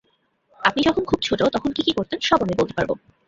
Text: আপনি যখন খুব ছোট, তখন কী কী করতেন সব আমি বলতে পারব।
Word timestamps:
আপনি 0.61 0.81
যখন 0.81 1.03
খুব 1.05 1.19
ছোট, 1.21 1.39
তখন 1.55 1.69
কী 1.71 1.81
কী 1.83 1.91
করতেন 1.91 2.19
সব 2.21 2.39
আমি 2.41 2.53
বলতে 2.57 2.73
পারব। 2.77 2.91